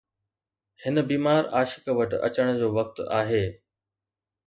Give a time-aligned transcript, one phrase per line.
[0.85, 3.47] هن بيمار عاشق وٽ اچڻ جو وقت آهي